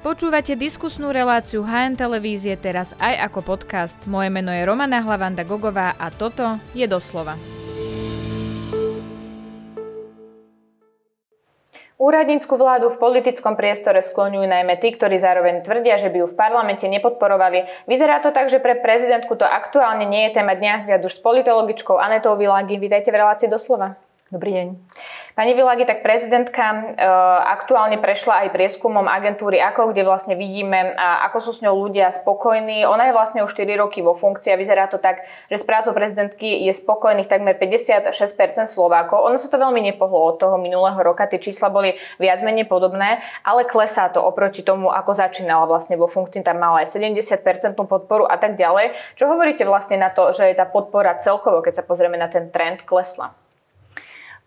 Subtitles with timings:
[0.00, 4.00] Počúvate diskusnú reláciu HN Televízie teraz aj ako podcast.
[4.08, 7.36] Moje meno je Romana Hlavanda Gogová a toto je doslova.
[12.00, 16.38] Úradnícku vládu v politickom priestore skloňujú najmä tí, ktorí zároveň tvrdia, že by ju v
[16.48, 17.68] parlamente nepodporovali.
[17.84, 20.88] Vyzerá to tak, že pre prezidentku to aktuálne nie je téma dňa.
[20.88, 22.80] Viac už s politologičkou Anetou Világi.
[22.80, 24.00] Vítajte v relácii doslova.
[24.30, 24.78] Dobrý deň.
[25.34, 26.78] Pani Vilagi, tak prezidentka e,
[27.50, 30.94] aktuálne prešla aj prieskumom agentúry AKO, kde vlastne vidíme,
[31.26, 32.86] ako sú s ňou ľudia spokojní.
[32.86, 35.90] Ona je vlastne už 4 roky vo funkcii a vyzerá to tak, že s prácou
[35.98, 38.14] prezidentky je spokojných takmer 56%
[38.70, 39.18] Slovákov.
[39.18, 43.26] Ono sa to veľmi nepohlo od toho minulého roka, tie čísla boli viac menej podobné,
[43.42, 46.46] ale klesá to oproti tomu, ako začínala vlastne vo funkcii.
[46.46, 48.94] Tam mala aj 70% podporu a tak ďalej.
[49.18, 52.54] Čo hovoríte vlastne na to, že je tá podpora celkovo, keď sa pozrieme na ten
[52.54, 53.39] trend, klesla?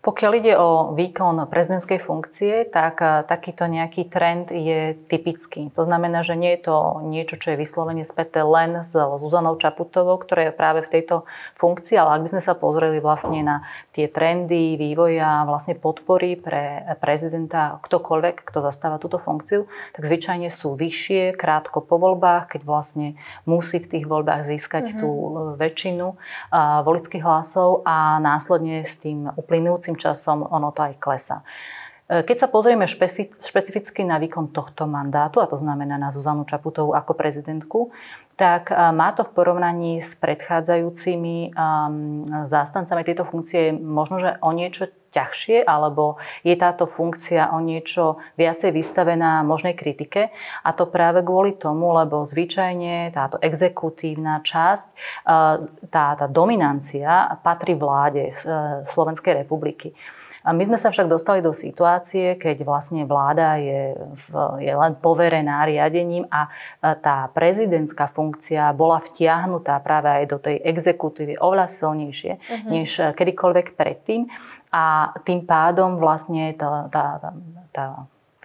[0.04, 5.72] Pokiaľ ide o výkon prezidentskej funkcie, tak eh, takýto nejaký trend je typický.
[5.72, 10.20] To znamená, že nie je to niečo, čo je vyslovene späté len s Zuzanou Čaputovou,
[10.20, 11.24] ktorá je práve v tejto
[11.56, 13.56] funkcii, ale ak by sme sa pozreli vlastne na
[13.96, 19.64] tie trendy vývoja, vlastne podpory pre prezidenta, ktokoľvek, kto zastáva túto funkciu,
[19.96, 23.16] tak zvyčajne sú vyššie krátko po voľbách, keď vlastne
[23.48, 25.00] musí v tých voľbách získať mm-hmm.
[25.00, 25.32] tú eh,
[25.64, 31.40] väčšinu eh, volických hlasov a následne s tým uplynúcim časom ono to aj klesa.
[32.04, 32.84] E, keď sa pozrieme
[33.40, 37.96] špecificky na výkon tohto mandátu, a to znamená na Zuzanu Čaputovú ako prezidentku,
[38.36, 41.56] tak e, má to v porovnaní s predchádzajúcimi
[42.48, 48.74] zástancami tejto funkcie možno, že o niečo ťažšie, alebo je táto funkcia o niečo viacej
[48.74, 50.34] vystavená možnej kritike.
[50.66, 54.94] A to práve kvôli tomu, lebo zvyčajne táto exekutívna časť, e,
[55.88, 58.36] tá, tá dominancia patrí vláde
[58.92, 59.96] Slovenskej republiky.
[60.44, 64.26] A my sme sa však dostali do situácie, keď vlastne vláda je, v,
[64.60, 66.52] je len poverená riadením a
[67.00, 72.68] tá prezidentská funkcia bola vtiahnutá práve aj do tej exekutívy oveľa silnejšie, uh-huh.
[72.68, 74.28] než kedykoľvek predtým.
[74.68, 77.30] A tým pádom vlastne tá, tá, tá,
[77.72, 77.84] tá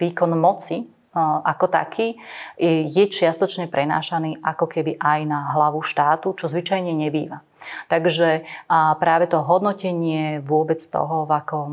[0.00, 0.88] výkon moci
[1.18, 2.14] ako taký
[2.62, 7.42] je čiastočne prenášaný ako keby aj na hlavu štátu, čo zvyčajne nebýva.
[7.90, 8.46] Takže
[9.02, 11.72] práve to hodnotenie vôbec toho, v akom,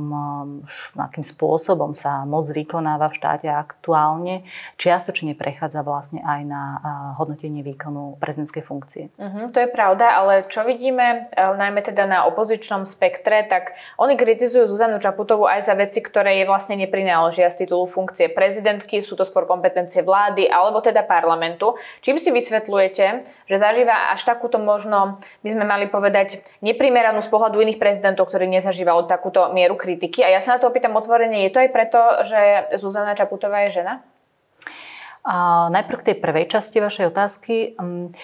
[0.98, 4.47] akým spôsobom sa moc vykonáva v štáte aktuálne,
[4.81, 6.64] čiastočne prechádza vlastne aj na
[7.16, 9.03] hodnotenie výkonu prezidentskej funkcie.
[9.22, 14.18] Uh-huh, to je pravda, ale čo vidíme e, najmä teda na opozičnom spektre, tak oni
[14.18, 19.14] kritizujú Zuzanu Čaputovú aj za veci, ktoré jej vlastne neprináležia z titulu funkcie prezidentky, sú
[19.14, 21.78] to skôr kompetencie vlády alebo teda parlamentu.
[22.02, 23.06] Čím si vysvetľujete,
[23.46, 28.34] že zažíva až takúto možno, by sme mali mali povedať neprimeranú z pohľadu iných prezidentov,
[28.34, 30.26] ktorí nezažívali takúto mieru kritiky.
[30.26, 32.42] A ja sa na to opýtam otvorene, je to aj preto, že
[32.82, 34.02] Zuzana Čaputová je žena?
[35.22, 37.56] A najprv k tej prvej časti vašej otázky.
[37.78, 38.18] Um,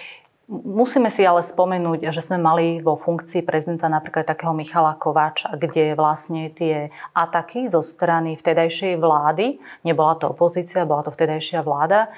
[0.48, 5.96] Musíme si ale spomenúť, že sme mali vo funkcii prezidenta napríklad takého Michala Kováča, kde
[5.96, 9.56] vlastne tie ataky zo strany vtedajšej vlády,
[9.88, 12.12] nebola to opozícia, bola to vtedajšia vláda,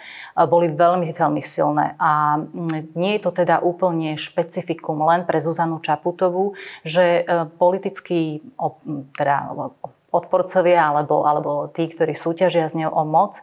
[0.51, 1.95] boli veľmi, veľmi silné.
[2.03, 2.43] A
[2.99, 8.43] nie je to teda úplne špecifikum len pre Zuzanu Čaputovú, že e, politický
[9.15, 9.55] teda
[10.17, 13.37] odporcovia alebo, alebo tí, ktorí súťažia s ňou o moc,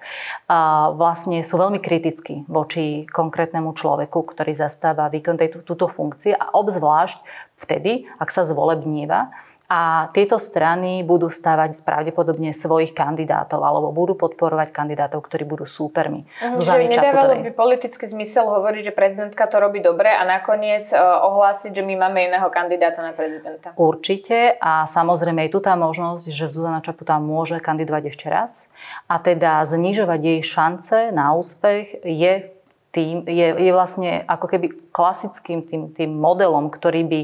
[0.49, 6.49] a vlastne sú veľmi kritickí voči konkrétnemu človeku, ktorý zastáva výkon tejto, túto funkcie a
[6.51, 7.21] obzvlášť
[7.61, 9.29] vtedy, ak sa zvolebníva,
[9.73, 9.79] a
[10.13, 16.29] tieto strany budú stavať pravdepodobne svojich kandidátov alebo budú podporovať kandidátov, ktorí budú súpermi.
[16.37, 21.25] Uh, že nedávalo by politický zmysel hovoriť, že prezidentka to robí dobre a nakoniec uh,
[21.25, 23.73] ohlásiť, že my máme iného kandidáta na prezidenta.
[23.73, 28.69] Určite a samozrejme je tu tá možnosť, že Zuzana Čaputa môže kandidovať ešte raz
[29.09, 32.53] a teda znižovať jej šance na úspech je
[32.93, 37.21] tým, je, je vlastne ako keby klasickým tým, tým modelom, ktorý by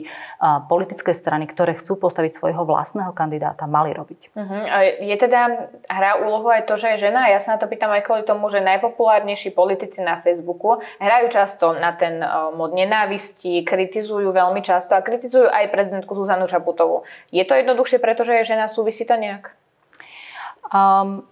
[0.66, 4.34] politické strany, ktoré chcú postaviť svojho vlastného kandidáta, mali robiť.
[4.34, 4.63] Uh-huh.
[4.66, 7.30] A je teda, hrá úlohu aj to, že je žena?
[7.30, 11.77] Ja sa na to pýtam aj kvôli tomu, že najpopulárnejší politici na Facebooku hrajú často
[11.77, 12.18] na ten
[12.57, 17.06] mod nenávisti, kritizujú veľmi často a kritizujú aj prezidentku Zuzanu Šaputovú.
[17.30, 18.65] Je to jednoduchšie, pretože je žena?
[18.65, 19.54] Súvisí to nejak?
[20.74, 21.28] Um,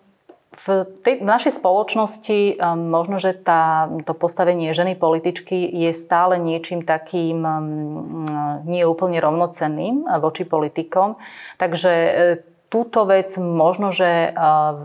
[0.57, 6.42] v, tej, v našej spoločnosti um, možno, že tá, to postavenie ženy političky je stále
[6.42, 8.25] niečím takým um,
[8.65, 11.21] nie úplne rovnocenným voči politikom.
[11.62, 14.36] Takže uh, túto vec možno, že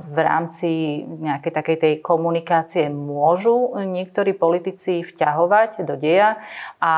[0.06, 6.38] v rámci nejakej takej tej komunikácie môžu niektorí politici vťahovať do deja
[6.78, 6.94] a,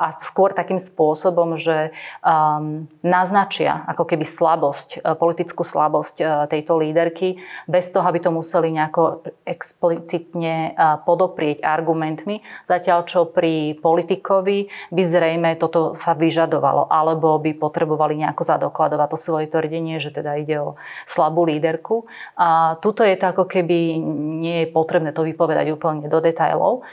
[0.00, 1.92] a skôr takým spôsobom, že
[2.24, 7.36] um, naznačia ako keby slabosť, politickú slabosť tejto líderky,
[7.68, 10.72] bez toho, aby to museli nejako explicitne
[11.04, 18.48] podoprieť argumentmi, zatiaľ čo pri politikovi by zrejme toto sa vyžadovalo, alebo by potrebovali nejako
[18.48, 20.78] zadokladovať to svoje tvrdenie, že teda ide o
[21.10, 22.06] slabú líderku.
[22.38, 23.98] A tuto je to ako keby
[24.38, 26.86] nie je potrebné to vypovedať úplne do detajlov,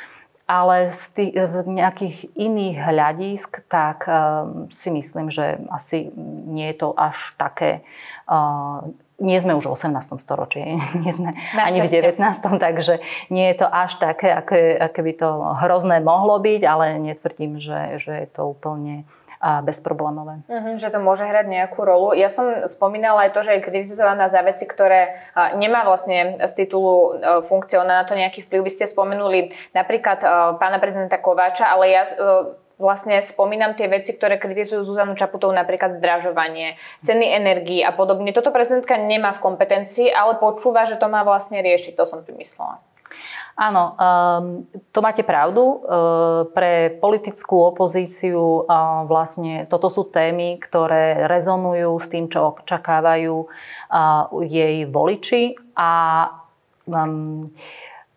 [0.50, 1.34] ale z tých,
[1.70, 6.10] nejakých iných hľadisk, tak uh, si myslím, že asi
[6.50, 7.86] nie je to až také
[8.26, 8.82] uh,
[9.20, 10.24] nie sme už v 18.
[10.24, 10.64] storočí,
[11.04, 12.16] nie sme ani v 19.
[12.40, 15.30] takže nie je to až také, aké, aké by to
[15.60, 19.04] hrozné mohlo byť, ale netvrdím, že, že je to úplne
[19.40, 20.44] bezproblémové.
[20.52, 22.12] Uh-huh, že to môže hrať nejakú rolu.
[22.12, 25.16] Ja som spomínala aj to, že je kritizovaná za veci, ktoré
[25.56, 28.68] nemá vlastne z titulu e, funkcie, ona na to nejaký vplyv.
[28.68, 30.28] Vy ste spomenuli napríklad e,
[30.60, 32.14] pána prezidenta Kováča, ale ja e,
[32.80, 36.76] vlastne spomínam tie veci, ktoré kritizujú Zuzanu Čaputovú, napríklad zdražovanie,
[37.08, 38.36] ceny energii a podobne.
[38.36, 41.96] Toto prezidentka nemá v kompetencii, ale počúva, že to má vlastne riešiť.
[41.96, 42.80] To som tým myslela.
[43.60, 44.46] Áno, um,
[44.96, 45.62] to máte pravdu.
[45.62, 53.36] Uh, pre politickú opozíciu uh, vlastne toto sú témy, ktoré rezonujú s tým, čo očakávajú
[53.36, 55.92] uh, jej voliči a
[56.88, 57.52] um,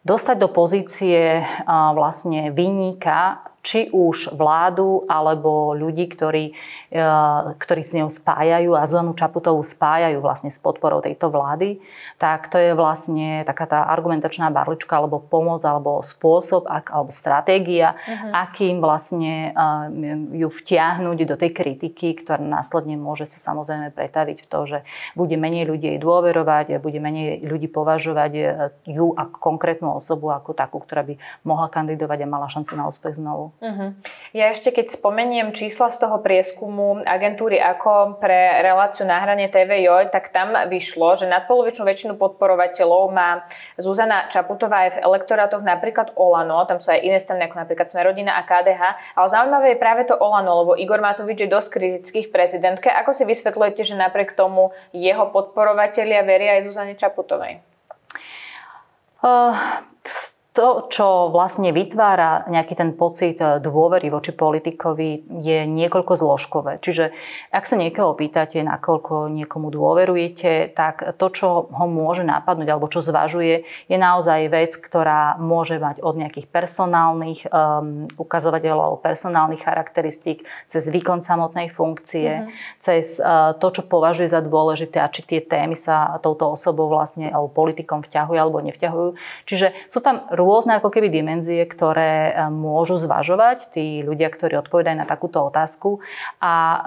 [0.03, 1.47] dostať do pozície
[1.95, 6.51] vlastne vyníka či už vládu alebo ľudí, ktorí,
[6.91, 7.05] e,
[7.55, 11.79] ktorí s ňou spájajú a Zuzanu Čaputovú spájajú vlastne s podporou tejto vlády,
[12.19, 18.51] tak to je vlastne taká tá argumentačná barlička alebo pomoc alebo spôsob alebo stratégia, uh-huh.
[18.51, 24.47] akým vlastne e, ju vtiahnuť do tej kritiky, ktorá následne môže sa samozrejme pretaviť v
[24.51, 24.79] to, že
[25.15, 28.43] bude menej ľudí jej dôverovať, bude menej ľudí považovať e,
[28.91, 31.15] ju ako konkrétnu osobu, ako takú, ktorá by
[31.47, 33.52] mohla kandidovať a mala šancu na úspech znovu.
[33.63, 33.95] Uh-huh.
[34.35, 40.11] Ja ešte keď spomeniem čísla z toho prieskumu agentúry ako pre reláciu na hrane TVJ,
[40.11, 43.47] tak tam vyšlo, že nadpolovičnú väčšinu podporovateľov má
[43.79, 48.35] Zuzana Čaputová aj v elektorátoch napríklad Olano, tam sú aj iné strany ako napríklad Smerodina
[48.35, 48.83] a KDH,
[49.15, 52.91] ale zaujímavé je práve to Olano, lebo Igor Matovič je dosť kritických prezidentke.
[52.91, 57.63] Ako si vysvetľujete, že napriek tomu jeho podporovatelia veria aj Zuzane Čaputovej?
[59.23, 59.55] Uh,
[60.53, 66.77] to, čo vlastne vytvára nejaký ten pocit e, dôvery voči politikovi, je niekoľko zložkové.
[66.85, 67.09] Čiže
[67.49, 73.01] ak sa niekoho pýtate, nakoľko niekomu dôverujete, tak to, čo ho môže napadnúť alebo čo
[73.01, 80.85] zvažuje, je naozaj vec, ktorá môže mať od nejakých personálnych um, ukazovateľov, personálnych charakteristík, cez
[80.85, 82.77] výkon samotnej funkcie, mm-hmm.
[82.85, 87.33] cez uh, to, čo považuje za dôležité a či tie témy sa touto osobou vlastne
[87.33, 89.11] alebo politikom vťahujú alebo nevťahujú.
[89.49, 94.99] Čiže sú tam rôzne ako keby dimenzie, ktoré e, môžu zvažovať tí ľudia, ktorí odpovedajú
[94.99, 96.03] na takúto otázku.
[96.43, 96.79] A e,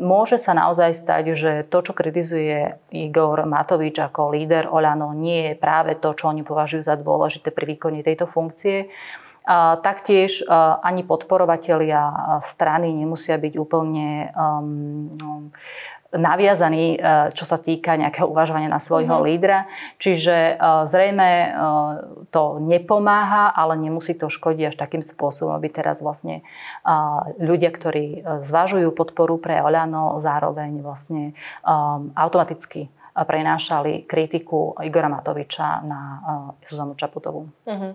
[0.00, 5.60] môže sa naozaj stať, že to, čo kritizuje Igor Matovič ako líder Oľano, nie je
[5.60, 8.88] práve to, čo oni považujú za dôležité pri výkone tejto funkcie.
[9.42, 10.46] A taktiež
[10.86, 12.14] ani podporovatelia
[12.46, 15.50] strany nemusia byť úplne um,
[16.12, 16.98] naviazaný, e,
[17.32, 19.28] čo sa týka nejakého uvažovania na svojho mm-hmm.
[19.32, 19.58] lídra.
[19.96, 20.54] Čiže e,
[20.92, 21.48] zrejme e,
[22.28, 26.44] to nepomáha, ale nemusí to škodiť až takým spôsobom, aby teraz vlastne
[27.40, 31.36] ľudia, ktorí zvažujú podporu pre Oľano, zároveň vlastne
[32.16, 36.00] automaticky prenášali kritiku Igora Matoviča na
[36.68, 37.48] Zuzanu Čaputovú.
[37.68, 37.92] Mm-hmm.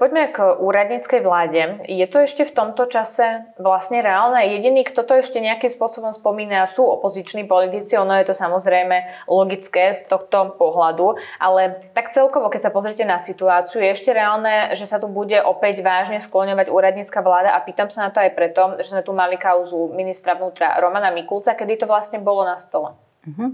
[0.00, 1.84] Poďme k úradníckej vláde.
[1.84, 4.48] Je to ešte v tomto čase vlastne reálne?
[4.48, 8.00] Jediný, kto to ešte nejakým spôsobom spomína, sú opoziční politici.
[8.00, 11.20] Ono je to samozrejme logické z tohto pohľadu.
[11.36, 15.36] Ale tak celkovo, keď sa pozrite na situáciu, je ešte reálne, že sa tu bude
[15.36, 19.12] opäť vážne skloňovať úradnícka vláda a pýtam sa na to aj preto, že sme tu
[19.12, 22.96] mali kauzu ministra vnútra Romana Mikulca, kedy to vlastne bolo na stole.
[23.28, 23.52] Uh-huh.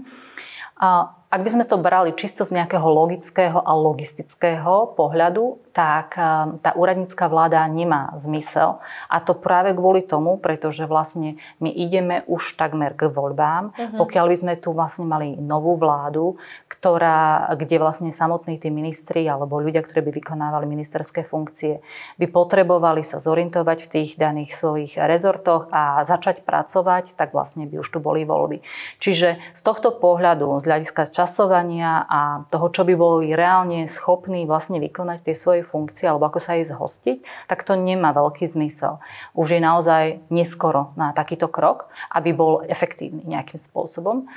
[0.79, 6.55] A ak by sme to brali čisto z nejakého logického a logistického pohľadu, tak um,
[6.63, 8.79] tá úradnícka vláda nemá zmysel.
[9.11, 13.75] A to práve kvôli tomu, pretože vlastne my ideme už takmer k voľbám.
[13.75, 13.97] Uh-huh.
[14.07, 16.39] Pokiaľ by sme tu vlastne mali novú vládu,
[16.71, 21.83] ktorá, kde vlastne samotní tí ministri alebo ľudia, ktorí by vykonávali ministerské funkcie,
[22.15, 27.83] by potrebovali sa zorientovať v tých daných svojich rezortoch a začať pracovať, tak vlastne by
[27.83, 28.63] už tu boli voľby.
[29.03, 34.77] Čiže z tohto pohľadu, z hľadiska časovania a toho, čo by boli reálne schopní vlastne
[34.77, 39.01] vykonať tie svoje funkcie alebo ako sa jej zhostiť, tak to nemá veľký zmysel.
[39.33, 44.29] Už je naozaj neskoro na takýto krok, aby bol efektívny nejakým spôsobom.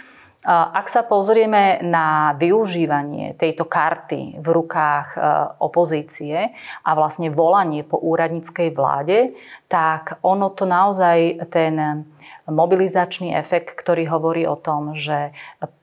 [0.48, 5.18] Ak sa pozrieme na využívanie tejto karty v rukách e,
[5.60, 9.36] opozície a vlastne volanie po úradníckej vláde,
[9.68, 12.08] tak ono to naozaj ten
[12.48, 15.36] mobilizačný efekt, ktorý hovorí o tom, že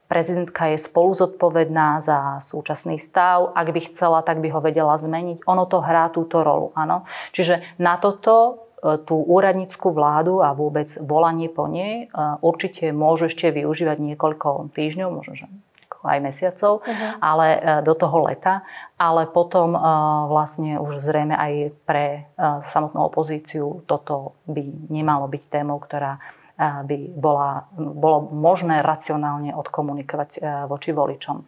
[0.08, 3.52] prezidentka je spolu zodpovedná za súčasný stav.
[3.54, 5.44] Ak by chcela, tak by ho vedela zmeniť.
[5.46, 7.04] Ono to hrá túto rolu, áno.
[7.36, 13.26] Čiže na toto E, tú úradnícku vládu a vôbec volanie po nej e, určite môžu
[13.26, 15.48] ešte využívať niekoľko týždňov, možno že
[16.08, 17.20] aj mesiacov, uh-huh.
[17.20, 18.62] ale e, do toho leta.
[19.02, 19.78] Ale potom
[20.30, 21.54] vlastne už zrejme aj
[21.86, 22.26] pre
[22.74, 26.18] samotnú opozíciu toto by nemalo byť témou, ktorá
[26.58, 31.46] by bola, bolo možné racionálne odkomunikovať e, voči voličom.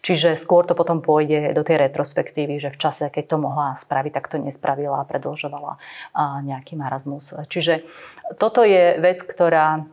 [0.00, 4.12] Čiže skôr to potom pôjde do tej retrospektívy, že v čase, keď to mohla spraviť,
[4.16, 5.76] tak to nespravila a predlžovala
[6.46, 7.36] nejaký marazmus.
[7.36, 7.84] Čiže
[8.40, 9.84] toto je vec, ktorá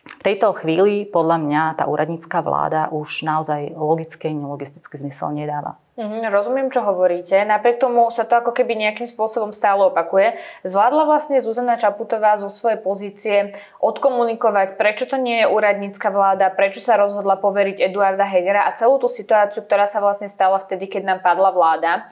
[0.00, 5.76] v tejto chvíli podľa mňa tá úradnícka vláda už naozaj logický, nelogistický zmysel nedáva.
[6.00, 7.36] Mm, rozumiem, čo hovoríte.
[7.44, 10.40] Napriek tomu sa to ako keby nejakým spôsobom stále opakuje.
[10.64, 13.52] Zvládla vlastne Zuzana Čaputová zo svojej pozície
[13.84, 18.96] odkomunikovať, prečo to nie je úradnícka vláda, prečo sa rozhodla poveriť Eduarda Hegera a celú
[18.96, 22.08] tú situáciu, ktorá sa vlastne stala vtedy, keď nám padla vláda.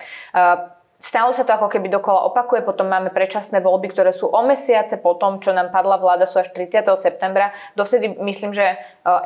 [0.99, 4.99] Stále sa to ako keby dokola opakuje, potom máme predčasné voľby, ktoré sú o mesiace
[4.99, 6.91] po tom, čo nám padla vláda, sú až 30.
[6.99, 7.55] septembra.
[7.79, 8.77] Dovtedy myslím, že e,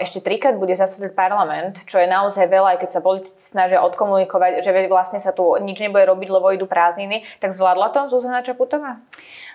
[0.05, 4.61] ešte trikrát bude zasadať parlament, čo je naozaj veľa, aj keď sa politici snažia odkomunikovať,
[4.61, 7.25] že vlastne sa tu nič nebude robiť, lebo idú prázdniny.
[7.41, 9.01] Tak zvládla to Zuzana Čaputová?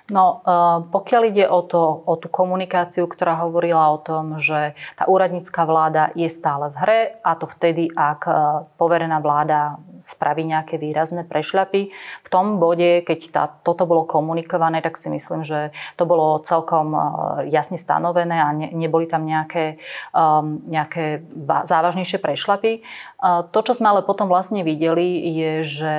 [0.08, 0.52] No, e,
[0.88, 6.16] pokiaľ ide o, to, o tú komunikáciu, ktorá hovorila o tom, že tá úradnícká vláda
[6.16, 8.32] je stále v hre a to vtedy, ak e,
[8.80, 11.92] poverená vláda spraví nejaké výrazné prešľapy.
[12.24, 16.96] V tom bode, keď tá, toto bolo komunikované, tak si myslím, že to bolo celkom
[16.96, 17.00] e,
[17.52, 19.76] jasne stanovené a ne, neboli tam nejaké,
[20.16, 21.20] um, nejaké
[21.68, 22.80] závažnejšie prešľapy.
[23.26, 25.94] To, čo sme ale potom vlastne videli, je, že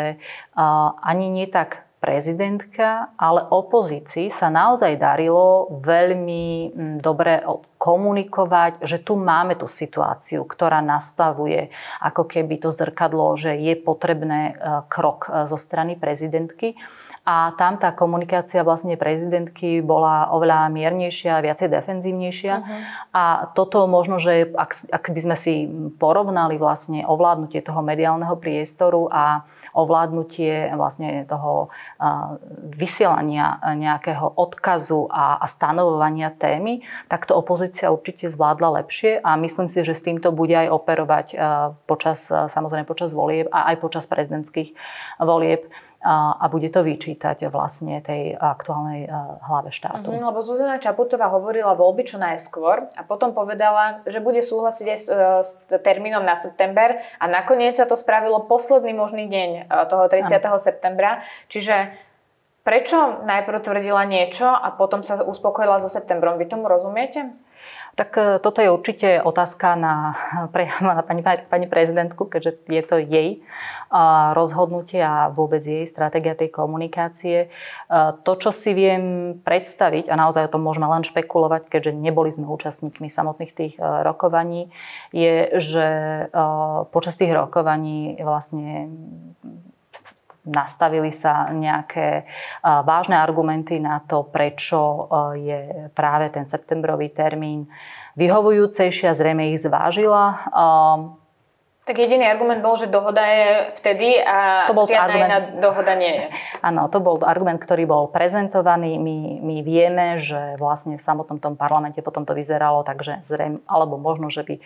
[1.02, 7.42] ani nie tak prezidentka, ale opozícii sa naozaj darilo veľmi mm, dobre
[7.78, 14.40] komunikovať, že tu máme tú situáciu, ktorá nastavuje ako keby to zrkadlo, že je potrebné
[14.50, 16.78] e, krok e, zo strany prezidentky.
[17.28, 22.54] A tam tá komunikácia vlastne prezidentky bola oveľa miernejšia, viacej defenzívnejšia.
[22.56, 22.80] Uh-huh.
[23.12, 25.68] A toto možno, že ak, ak by sme si
[26.00, 29.44] porovnali vlastne ovládnutie toho mediálneho priestoru a
[29.78, 31.70] ovládnutie vlastne toho
[32.74, 39.80] vysielania nejakého odkazu a, stanovovania témy, tak to opozícia určite zvládla lepšie a myslím si,
[39.86, 41.26] že s týmto bude aj operovať
[41.86, 44.74] počas, samozrejme počas volieb a aj počas prezidentských
[45.22, 45.64] volieb
[45.98, 49.10] a bude to vyčítať vlastne tej aktuálnej
[49.42, 50.14] hlave štátu.
[50.14, 54.98] Mm, lebo Zuzana Čaputová hovorila voľby čo najskôr a potom povedala, že bude súhlasiť aj
[54.98, 55.50] s, e, s
[55.82, 60.38] termínom na september a nakoniec sa to spravilo posledný možný deň e, toho 30.
[60.38, 60.62] Ano.
[60.62, 61.26] septembra.
[61.50, 61.90] Čiže
[62.62, 66.38] prečo najprv tvrdila niečo a potom sa uspokojila so septembrom?
[66.38, 67.34] Vy tomu rozumiete?
[67.98, 70.14] Tak e, toto je určite otázka na,
[70.54, 73.38] pre, na pani, pani prezidentku, keďže je to jej e,
[74.38, 77.36] rozhodnutie a vôbec jej stratégia tej komunikácie.
[77.42, 77.48] E,
[78.22, 82.46] to, čo si viem predstaviť, a naozaj o tom môžeme len špekulovať, keďže neboli sme
[82.46, 84.70] účastníkmi samotných tých rokovaní,
[85.10, 85.86] je, že
[86.94, 88.92] počas tých rokovaní vlastne
[90.48, 92.24] nastavili sa nejaké
[92.64, 97.68] vážne argumenty na to, prečo je práve ten septembrový termín
[98.16, 100.48] vyhovujúcejší a zrejme ich zvážila.
[101.88, 105.96] Tak jediný argument bol, že dohoda je vtedy a to bol žiadna argument, iná dohoda
[105.96, 106.26] nie je.
[106.60, 109.00] Áno, to bol argument, ktorý bol prezentovaný.
[109.00, 113.96] My, my vieme, že vlastne v samotnom tom parlamente potom to vyzeralo, takže zrejme, alebo
[113.96, 114.62] možno, že by e,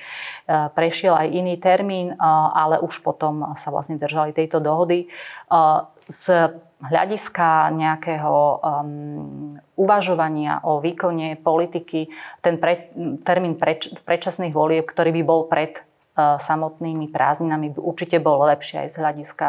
[0.75, 2.17] prešiel aj iný termín, e,
[2.59, 5.07] ale už potom sa vlastne držali tejto dohody.
[5.07, 5.09] E,
[6.11, 12.11] z hľadiska nejakého um, uvažovania o výkone politiky,
[12.43, 12.91] ten pre,
[13.23, 15.79] termín preč, predčasných volieb, ktorý by bol pred
[16.17, 19.47] samotnými prázdninami by určite bol lepšie aj z hľadiska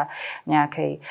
[0.48, 1.04] nejakej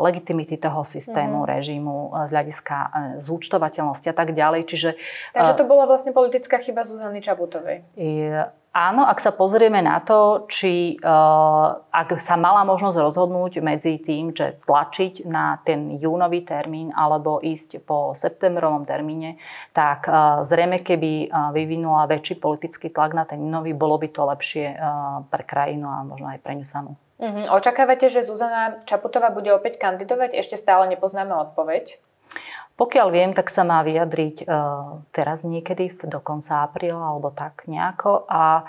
[0.00, 1.48] legitimity toho systému, mm.
[1.48, 1.96] režimu,
[2.28, 2.88] z hľadiska e,
[3.20, 4.64] zúčtovateľnosti a tak ďalej.
[4.64, 4.90] Čiže,
[5.36, 7.84] Takže to bola vlastne politická chyba Zuzany Čabutovej.
[8.00, 14.02] Je, Áno, ak sa pozrieme na to, či uh, ak sa mala možnosť rozhodnúť medzi
[14.02, 19.38] tým, že tlačiť na ten júnový termín alebo ísť po septembrovom termíne,
[19.70, 24.26] tak uh, zrejme, keby uh, vyvinula väčší politický tlak na ten júnový, bolo by to
[24.26, 24.66] lepšie
[25.30, 26.98] pre krajinu a možno aj pre ňu samú.
[27.22, 27.54] Uh-huh.
[27.54, 30.34] Očakávate, že Zuzana Čaputová bude opäť kandidovať?
[30.34, 32.02] Ešte stále nepoznáme odpoveď.
[32.74, 34.50] Pokiaľ viem, tak sa má vyjadriť
[35.14, 38.66] teraz niekedy do konca apríla alebo tak nejako a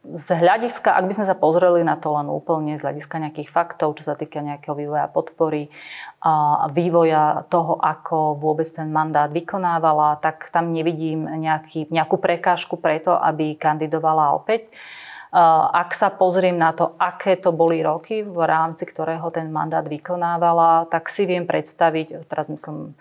[0.00, 4.00] z hľadiska, ak by sme sa pozreli na to len úplne z hľadiska nejakých faktov,
[4.00, 5.68] čo sa týka nejakého vývoja podpory
[6.24, 13.12] a vývoja toho, ako vôbec ten mandát vykonávala, tak tam nevidím nejaký, nejakú prekážku preto,
[13.12, 14.72] aby kandidovala opäť.
[15.30, 20.90] Ak sa pozriem na to, aké to boli roky, v rámci ktorého ten mandát vykonávala,
[20.90, 22.98] tak si viem predstaviť, teraz myslím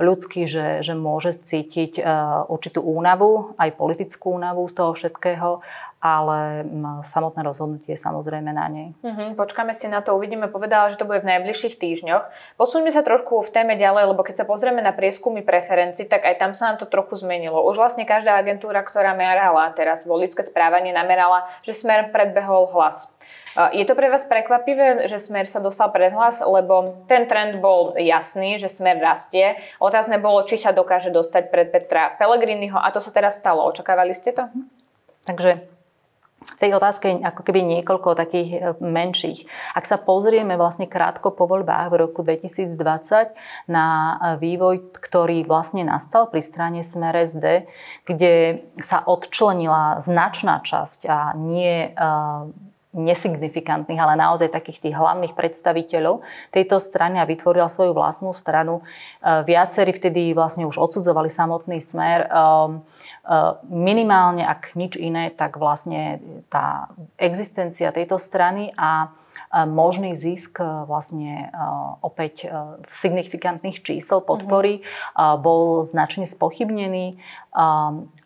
[0.00, 2.00] ľudský, že, že môže cítiť
[2.48, 5.60] určitú únavu, aj politickú únavu z toho všetkého
[6.00, 6.64] ale
[7.12, 8.88] samotné rozhodnutie je samozrejme na nej.
[9.04, 10.48] Mm-hmm, počkáme si na to, uvidíme.
[10.48, 12.56] Povedala, že to bude v najbližších týždňoch.
[12.56, 16.40] Posuňme sa trošku v téme ďalej, lebo keď sa pozrieme na prieskumy preferencií, tak aj
[16.40, 17.60] tam sa nám to trochu zmenilo.
[17.68, 23.12] Už vlastne každá agentúra, ktorá merala teraz voličské správanie, namerala, že smer predbehol hlas.
[23.74, 27.98] Je to pre vás prekvapivé, že Smer sa dostal pred hlas, lebo ten trend bol
[27.98, 29.58] jasný, že Smer rastie.
[29.82, 33.66] Otázne bolo, či sa dokáže dostať pred Petra Pellegriniho a to sa teraz stalo.
[33.66, 34.46] Očakávali ste to?
[35.26, 35.79] Takže
[36.40, 39.44] v tej otázke je ako keby niekoľko takých e, menších.
[39.76, 45.84] Ak sa pozrieme vlastne krátko po voľbách v roku 2020 na e, vývoj, ktorý vlastne
[45.84, 47.68] nastal pri strane Smer SD,
[48.08, 52.00] kde sa odčlenila značná časť a nie e,
[52.90, 58.82] nesignifikantných, ale naozaj takých tých hlavných predstaviteľov tejto strany a vytvorila svoju vlastnú stranu.
[59.22, 62.26] Viacerí vtedy vlastne už odsudzovali samotný smer
[63.20, 66.18] Eh, minimálne, ak nič iné, tak vlastne
[66.48, 69.12] tá existencia tejto strany a
[69.50, 71.50] možný zisk vlastne
[72.06, 72.46] opäť
[73.02, 75.42] signifikantných čísel podpory mm-hmm.
[75.42, 77.18] bol značne spochybnený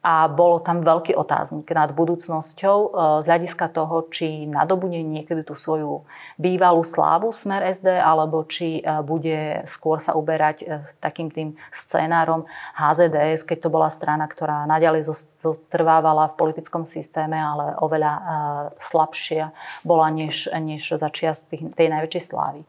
[0.04, 2.88] a bolo tam veľký otáznik nad budúcnosťou e,
[3.20, 6.04] z hľadiska toho, či nadobudne niekedy tú svoju
[6.36, 12.44] bývalú slávu Smer SD, alebo či e, bude skôr sa uberať e, takým tým scénárom
[12.76, 15.08] HZDS, keď to bola strana, ktorá naďalej
[15.40, 18.12] zotrvávala v politickom systéme, ale oveľa
[18.84, 19.56] slabšia
[19.88, 22.60] bola než, než začiat tej najväčšej slávy.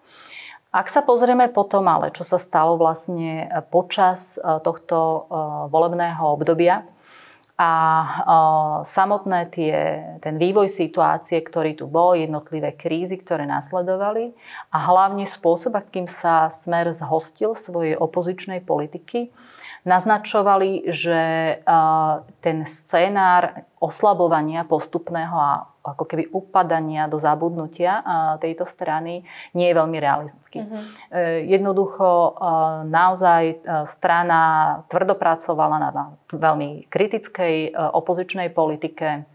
[0.72, 5.28] Ak sa pozrieme potom ale, čo sa stalo vlastne počas tohto
[5.72, 6.84] volebného obdobia,
[7.56, 7.72] a
[8.84, 9.76] samotné tie,
[10.20, 14.36] ten vývoj situácie, ktorý tu bol, jednotlivé krízy, ktoré nasledovali
[14.76, 19.32] a hlavne spôsob, akým sa Smer zhostil svojej opozičnej politiky,
[19.88, 21.22] naznačovali, že
[22.44, 25.52] ten scénár oslabovania postupného a
[25.86, 28.02] ako keby upadania do zabudnutia
[28.42, 29.22] tejto strany
[29.54, 30.66] nie je veľmi realistický.
[30.66, 30.84] Mm-hmm.
[31.46, 32.40] Jednoducho
[32.90, 33.56] naozaj e,
[33.92, 34.40] strana
[34.90, 35.90] tvrdopracovala na
[36.32, 39.35] veľmi kritickej e, opozičnej politike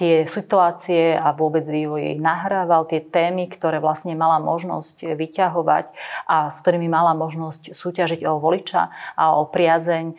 [0.00, 5.86] tie situácie a vôbec vývoj jej nahrával, tie témy, ktoré vlastne mala možnosť vyťahovať
[6.26, 10.16] a s ktorými mala možnosť súťažiť o voliča a o priazeň,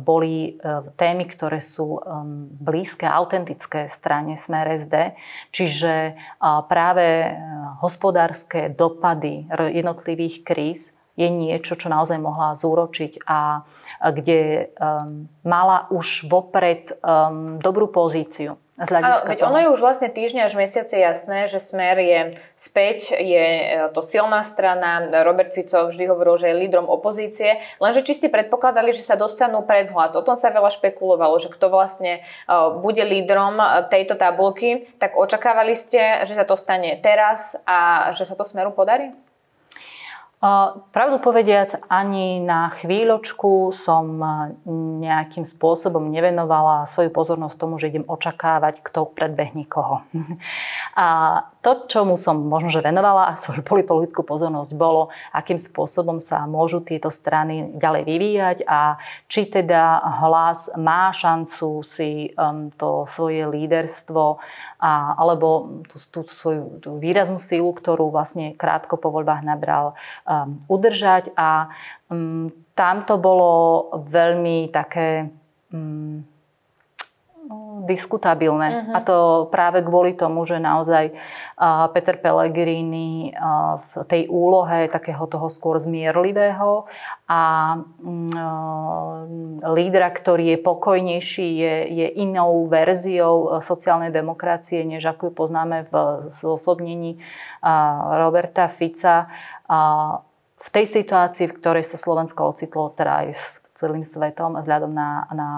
[0.00, 2.00] boli e, témy, ktoré sú
[2.60, 4.94] blízke, autentické strane Smer SD.
[5.50, 6.16] Čiže
[6.70, 7.30] práve e,
[7.82, 13.62] hospodárske dopady jednotlivých kríz je niečo, čo naozaj mohla zúročiť a
[14.02, 18.58] kde um, mala už vopred um, dobrú pozíciu.
[18.74, 19.54] Z Ale veď toho.
[19.54, 22.20] ono je už vlastne týždňa až mesiace jasné, že Smer je
[22.58, 25.14] späť, je e, to silná strana.
[25.22, 27.62] Robert Fico vždy hovoril, že je lídrom opozície.
[27.78, 30.18] Lenže či ste predpokladali, že sa dostanú pred hlas.
[30.18, 34.90] O tom sa veľa špekulovalo, že kto vlastne uh, bude lídrom e, tejto tabulky.
[34.98, 39.14] Tak očakávali ste, že sa to stane teraz a že sa to Smeru podarí?
[40.92, 44.20] Pravdu povediac, ani na chvíľočku som
[45.00, 50.04] nejakým spôsobom nevenovala svoju pozornosť tomu, že idem očakávať, kto predbehne koho.
[51.00, 51.08] A
[51.64, 57.08] to, čomu som možno, že venovala svoju politologickú pozornosť, bolo, akým spôsobom sa môžu tieto
[57.08, 59.00] strany ďalej vyvíjať a
[59.32, 64.36] či teda hlas má šancu si um, to svoje líderstvo
[64.76, 69.96] a, alebo tú, tú svoju tú výraznú silu, ktorú vlastne krátko po voľbách nabral,
[70.28, 71.32] um, udržať.
[71.32, 71.72] A
[72.12, 75.32] um, tam to bolo veľmi také
[75.72, 76.28] um,
[77.84, 78.68] diskutabilné.
[78.72, 78.96] Uh-huh.
[78.96, 79.16] A to
[79.52, 85.76] práve kvôli tomu, že naozaj uh, Peter Pellegrini uh, v tej úlohe takého toho skôr
[85.76, 86.88] zmierlivého
[87.28, 87.42] a
[88.00, 88.32] um,
[89.76, 95.88] lídra, ktorý je pokojnejší, je, je inou verziou uh, sociálnej demokracie, než ako ju poznáme
[95.92, 95.94] v
[96.40, 97.20] zosobnení
[98.20, 99.28] Roberta Fica.
[100.60, 105.48] V tej situácii, v ktorej sa Slovensko ocitlo, s celým svetom, vzhľadom na, na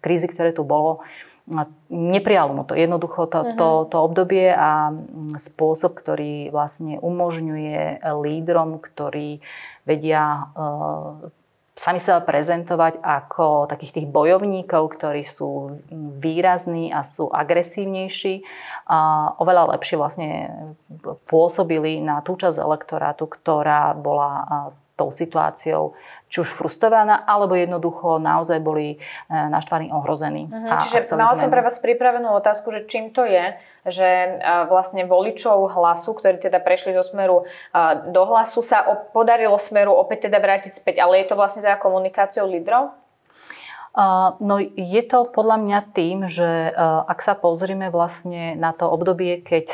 [0.00, 1.04] krízy, ktoré tu bolo,
[1.90, 2.78] neprijalo mu to.
[2.78, 3.86] Jednoducho to, to, mhm.
[3.92, 4.94] to obdobie a
[5.36, 9.44] spôsob, ktorý vlastne umožňuje lídrom, ktorí
[9.84, 10.48] vedia
[11.72, 15.82] sami sa prezentovať ako takých tých bojovníkov, ktorí sú
[16.20, 18.44] výrazní a sú agresívnejší,
[18.86, 20.30] a oveľa lepšie vlastne
[21.26, 24.44] pôsobili na tú časť elektorátu, ktorá bola
[24.94, 25.96] tou situáciou
[26.32, 30.48] či už frustrovaná, alebo jednoducho naozaj boli e, naštvaní, ohrození.
[30.48, 33.52] Mhm, a, čiže a mala som pre vás pripravenú otázku, že čím to je,
[33.84, 34.40] že
[34.72, 37.50] vlastne voličov hlasu, ktorí teda prešli zo smeru
[38.14, 41.02] do hlasu, sa podarilo smeru opäť teda vrátiť späť.
[41.02, 42.94] Ale je to vlastne teda komunikáciou lídrov?
[44.40, 49.68] No je to podľa mňa tým, že ak sa pozrieme vlastne na to obdobie, keď,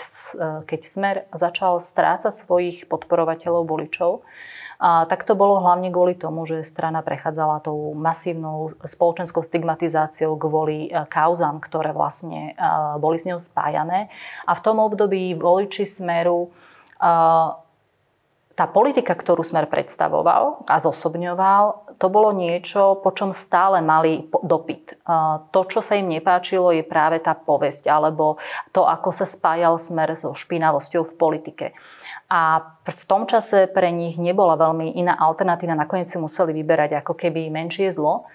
[0.66, 4.26] keď Smer začal strácať svojich podporovateľov voličov,
[4.78, 10.86] a tak to bolo hlavne kvôli tomu, že strana prechádzala tou masívnou spoločenskou stigmatizáciou kvôli
[10.86, 12.62] e, kauzám, ktoré vlastne e,
[13.02, 14.06] boli s ňou spájané.
[14.46, 16.50] A v tom období voliči Smeru e,
[18.54, 24.98] tá politika, ktorú Smer predstavoval a zosobňoval, to bolo niečo, po čom stále mali dopyt.
[25.54, 28.42] To, čo sa im nepáčilo, je práve tá povesť, alebo
[28.74, 31.66] to, ako sa spájal Smer so špinavosťou v politike.
[32.28, 35.72] A v tom čase pre nich nebola veľmi iná alternatíva.
[35.72, 38.28] Nakoniec si museli vyberať ako keby menšie zlo.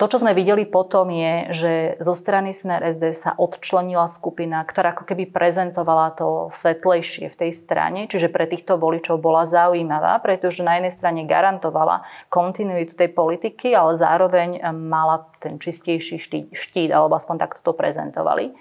[0.00, 4.96] To, čo sme videli potom je, že zo strany Smer SD sa odčlenila skupina, ktorá
[4.96, 10.64] ako keby prezentovala to svetlejšie v tej strane, čiže pre týchto voličov bola zaujímavá, pretože
[10.64, 16.16] na jednej strane garantovala kontinuitu tej politiky, ale zároveň mala ten čistejší
[16.48, 18.56] štít, alebo aspoň takto to prezentovali.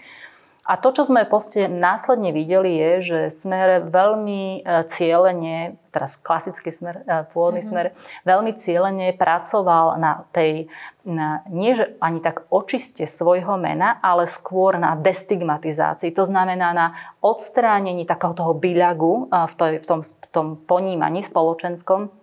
[0.69, 6.69] A to, čo sme poste následne videli, je, že smer veľmi e, cieľene, teraz klasický
[6.69, 7.73] smer, e, pôvodný mm-hmm.
[7.73, 10.69] smer, veľmi cieľene pracoval na tej,
[11.01, 16.13] na, nie že ani tak očiste svojho mena, ale skôr na destigmatizácii.
[16.13, 16.93] To znamená na
[17.25, 22.18] odstránení takého toho byľagu e, v, v, tom, v tom ponímaní spoločenskom,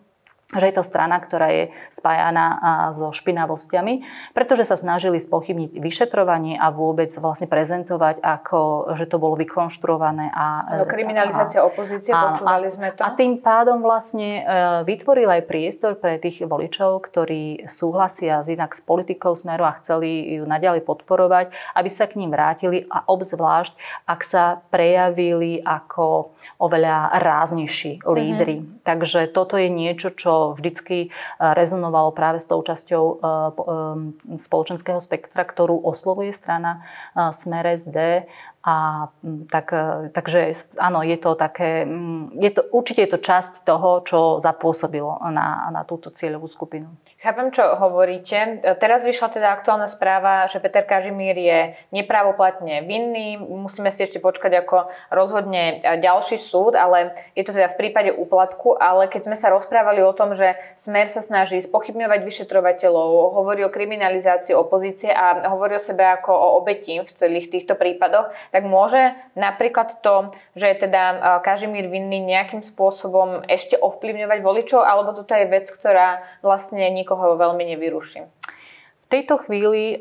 [0.55, 2.47] že je to strana, ktorá je spájaná
[2.95, 9.35] so špinavosťami, pretože sa snažili spochybniť vyšetrovanie a vôbec vlastne prezentovať, ako, že to bolo
[9.43, 10.31] vykonštruované.
[10.31, 13.03] A, no, kriminalizácia a, opozície, a, počúvali sme to.
[13.03, 14.43] A tým pádom vlastne e,
[14.87, 20.39] vytvoril aj priestor pre tých voličov, ktorí súhlasia s inak s politikou Smeru a chceli
[20.39, 23.75] ju naďalej podporovať, aby sa k ním vrátili a obzvlášť,
[24.07, 28.63] ak sa prejavili ako oveľa ráznejší lídry.
[28.63, 28.87] Mm-hmm.
[28.87, 35.01] Takže toto je niečo, čo vždycky e, rezonovalo práve s tou časťou e, e, spoločenského
[35.01, 36.85] spektra, ktorú oslovuje strana
[37.16, 38.29] Smer SD
[38.66, 39.09] a
[39.46, 39.70] tak,
[40.11, 41.87] takže áno, je to také,
[42.35, 46.90] je to, určite je to časť toho, čo zapôsobilo na, na túto cieľovú skupinu.
[47.16, 48.61] Chápem, čo hovoríte.
[48.76, 53.40] Teraz vyšla teda aktuálna správa, že Peter Kažimír je nepravoplatne vinný.
[53.40, 58.76] Musíme si ešte počkať, ako rozhodne ďalší súd, ale je to teda v prípade úplatku.
[58.76, 63.72] Ale keď sme sa rozprávali o tom, že Smer sa snaží spochybňovať vyšetrovateľov, hovorí o
[63.72, 69.16] kriminalizácii opozície a hovorí o sebe ako o obeti v celých týchto prípadoch, tak môže
[69.33, 75.33] napríklad to, že je teda e, Kažimír vinný nejakým spôsobom ešte ovplyvňovať voličov, alebo toto
[75.33, 78.27] je vec, ktorá vlastne nikoho veľmi nevyruší?
[78.27, 79.97] V tejto chvíli, e,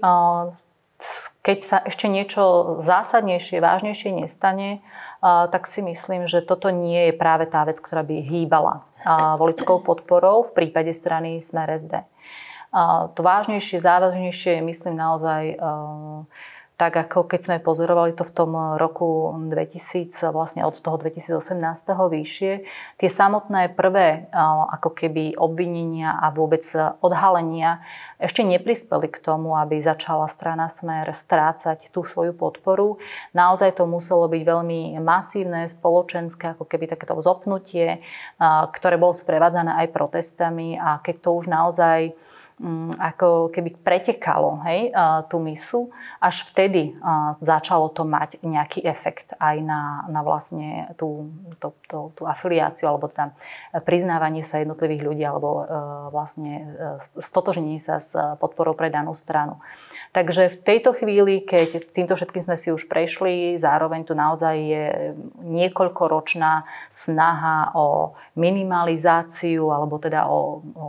[1.46, 4.80] keď sa ešte niečo zásadnejšie, vážnejšie nestane, e,
[5.22, 8.82] tak si myslím, že toto nie je práve tá vec, ktorá by hýbala
[9.38, 12.02] voličskou podporou v prípade strany Smer SD.
[13.14, 15.62] To vážnejšie, závažnejšie je, myslím, naozaj
[16.76, 21.56] tak ako keď sme pozorovali to v tom roku 2000, vlastne od toho 2018.
[21.88, 22.52] vyššie,
[23.00, 24.28] tie samotné prvé
[24.76, 26.68] ako keby obvinenia a vôbec
[27.00, 27.80] odhalenia
[28.16, 33.00] ešte neprispeli k tomu, aby začala strana Smer strácať tú svoju podporu.
[33.36, 38.00] Naozaj to muselo byť veľmi masívne, spoločenské, ako keby takéto zopnutie,
[38.72, 42.16] ktoré bolo sprevádzané aj protestami a keď to už naozaj
[42.96, 44.96] ako keby pretekalo hej,
[45.28, 45.92] tú misu,
[46.24, 46.96] až vtedy
[47.44, 51.28] začalo to mať nejaký efekt aj na, na vlastne tú,
[51.60, 53.36] tú, tú, tú afiliáciu alebo teda
[53.84, 55.64] priznávanie sa jednotlivých ľudí alebo e,
[56.16, 56.66] vlastne e,
[57.20, 59.60] stotožnenie sa s podporou pre danú stranu.
[60.16, 64.86] Takže v tejto chvíli, keď týmto všetkým sme si už prešli, zároveň tu naozaj je
[65.44, 70.88] niekoľkoročná snaha o minimalizáciu alebo teda o, o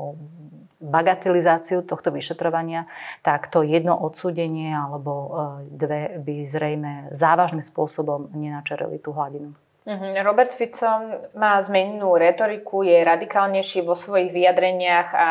[0.86, 2.86] bagatelizáciu tohto vyšetrovania,
[3.26, 5.30] tak to jedno odsúdenie alebo e,
[5.74, 9.52] dve by zrejme závažným spôsobom nenačerili tú hladinu.
[9.86, 10.18] Mhm.
[10.26, 10.90] Robert Fico
[11.38, 15.28] má zmenenú retoriku, je radikálnejší vo svojich vyjadreniach a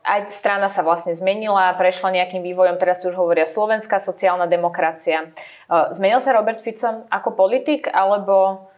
[0.00, 5.28] aj strana sa vlastne zmenila, prešla nejakým vývojom, teraz už hovoria slovenská sociálna demokracia.
[5.68, 8.70] Zmenil sa Robert Fico ako politik, alebo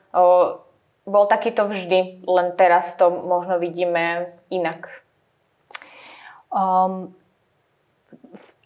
[1.07, 5.06] bol takýto vždy, len teraz to možno vidíme inak?
[6.57, 7.13] Um,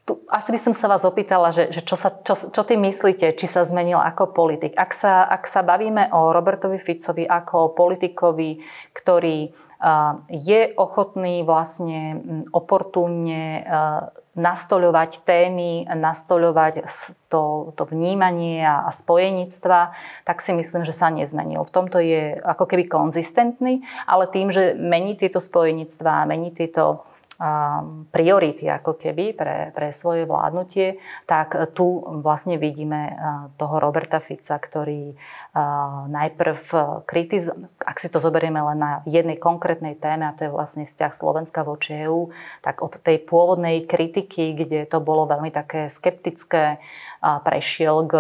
[0.07, 3.35] tu, asi by som sa vás opýtala, že, že čo, sa, čo, čo ty myslíte,
[3.35, 4.79] či sa zmenil ako politik.
[4.79, 8.63] Ak sa, ak sa bavíme o Robertovi Ficovi ako politikovi,
[8.95, 12.23] ktorý uh, je ochotný vlastne
[12.55, 16.87] oportúnne uh, nastoľovať témy, nastoľovať
[17.27, 19.91] to, to vnímanie a, a spojenictva,
[20.23, 21.67] tak si myslím, že sa nezmenil.
[21.67, 27.10] V tomto je ako keby konzistentný, ale tým, že mení tieto spojenictvá, mení tieto
[28.13, 33.17] priority ako keby pre, pre svoje vládnutie, tak tu vlastne vidíme
[33.57, 35.17] toho Roberta Fica, ktorý
[36.07, 36.61] najprv
[37.09, 41.13] kritizuje, ak si to zoberieme len na jednej konkrétnej téme, a to je vlastne vzťah
[41.17, 42.29] Slovenska voči EÚ,
[42.61, 46.77] tak od tej pôvodnej kritiky, kde to bolo veľmi také skeptické,
[47.21, 48.15] prešiel k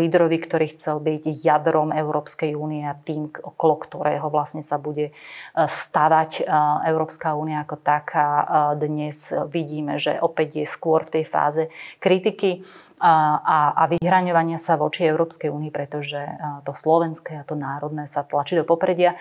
[0.00, 5.12] lídrovi, ktorý chcel byť jadrom Európskej únie a tým, okolo ktorého vlastne sa bude
[5.56, 6.48] stavať
[6.88, 8.48] Európska únia ako taká.
[8.76, 11.62] Dnes vidíme, že opäť je skôr v tej fáze
[12.02, 12.66] kritiky
[13.00, 13.40] a,
[13.72, 16.20] a vyhraňovania sa voči Európskej únii, pretože
[16.68, 19.16] to slovenské a to národné sa tlačí do popredia.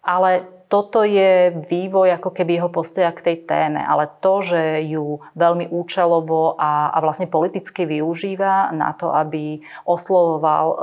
[0.00, 5.20] Ale toto je vývoj ako keby jeho postoja k tej téme, ale to, že ju
[5.36, 10.78] veľmi účelovo a, a vlastne politicky využíva na to, aby oslovoval um,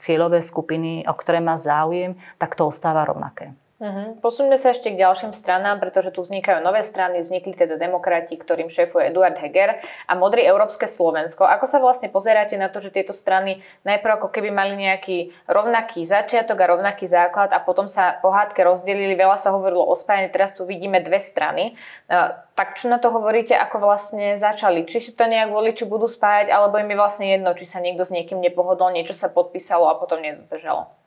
[0.00, 3.52] cieľové skupiny, o ktoré má záujem, tak to ostáva rovnaké.
[3.82, 4.14] Uh-huh.
[4.22, 8.70] Posuňme sa ešte k ďalším stranám, pretože tu vznikajú nové strany, vznikli teda demokrati, ktorým
[8.70, 11.42] šéfuje Eduard Heger a Modrý Európske Slovensko.
[11.42, 16.06] Ako sa vlastne pozeráte na to, že tieto strany najprv ako keby mali nejaký rovnaký
[16.06, 20.54] začiatok a rovnaký základ a potom sa pohádke rozdelili, veľa sa hovorilo o spájaní, teraz
[20.54, 21.74] tu vidíme dve strany.
[22.06, 24.86] Uh, tak čo na to hovoríte, ako vlastne začali?
[24.86, 28.06] Či si to nejak voliči budú spájať, alebo im je vlastne jedno, či sa niekto
[28.06, 31.03] s niekým nepohodol, niečo sa podpísalo a potom nedodržalo?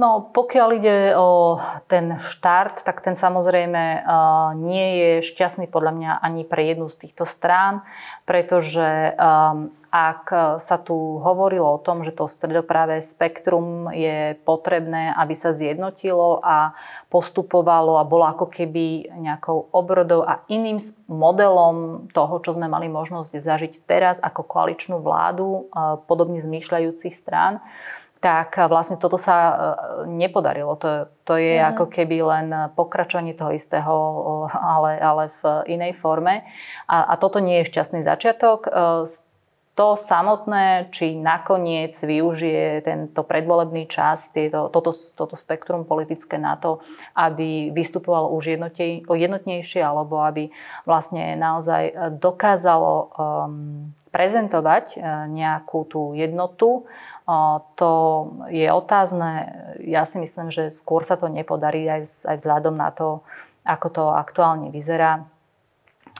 [0.00, 4.08] No, pokiaľ ide o ten štart, tak ten samozrejme
[4.56, 7.84] nie je šťastný podľa mňa ani pre jednu z týchto strán,
[8.24, 9.12] pretože
[9.92, 10.24] ak
[10.56, 16.72] sa tu hovorilo o tom, že to stredopravé spektrum je potrebné, aby sa zjednotilo a
[17.12, 20.80] postupovalo a bolo ako keby nejakou obrodou a iným
[21.12, 25.68] modelom toho, čo sme mali možnosť zažiť teraz ako koaličnú vládu
[26.08, 27.60] podobne zmýšľajúcich strán,
[28.20, 29.54] tak vlastne toto sa e,
[30.12, 30.76] nepodarilo.
[30.76, 31.66] To, to je mm.
[31.72, 33.94] ako keby len pokračovanie toho istého,
[34.52, 36.44] ale, ale v inej forme.
[36.84, 38.68] A, a toto nie je šťastný začiatok.
[38.68, 38.70] E,
[39.80, 46.84] to samotné, či nakoniec využije tento predvolebný čas, tieto, toto, toto spektrum politické na to,
[47.16, 50.52] aby vystupoval už jednotej, jednotnejšie, alebo aby
[50.84, 53.08] vlastne naozaj dokázalo um,
[54.10, 54.98] prezentovať
[55.30, 56.84] nejakú tú jednotu
[57.76, 57.90] to
[58.50, 59.50] je otázne.
[59.84, 63.22] Ja si myslím, že skôr sa to nepodarí aj, aj vzhľadom na to,
[63.64, 65.28] ako to aktuálne vyzerá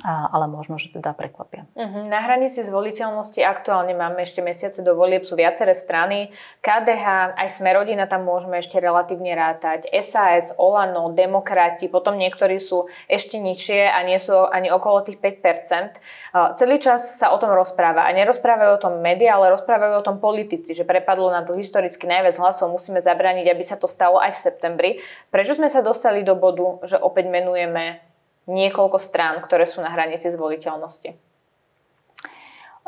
[0.05, 1.69] ale možno, že teda prekvapia.
[1.77, 2.09] Uh-huh.
[2.09, 6.33] Na hranici zvoliteľnosti aktuálne máme ešte mesiace do volieb, sú viaceré strany.
[6.65, 9.89] KDH, aj Smerodina tam môžeme ešte relatívne rátať.
[10.01, 16.01] SAS, Olano, Demokrati, potom niektorí sú ešte nižšie a nie sú ani okolo tých 5%.
[16.33, 18.09] Uh, celý čas sa o tom rozpráva.
[18.09, 22.09] A nerozprávajú o tom médiá, ale rozprávajú o tom politici, že prepadlo nám tu historicky
[22.09, 24.91] najviac hlasov, musíme zabrániť, aby sa to stalo aj v septembri.
[25.29, 28.10] Prečo sme sa dostali do bodu, že opäť menujeme
[28.49, 31.17] niekoľko strán, ktoré sú na hranici zvoliteľnosti?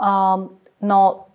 [0.00, 1.28] Um, no,